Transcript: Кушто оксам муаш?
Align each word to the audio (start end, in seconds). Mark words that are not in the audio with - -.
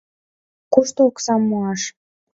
Кушто 0.73 0.99
оксам 1.09 1.41
муаш? 1.49 1.81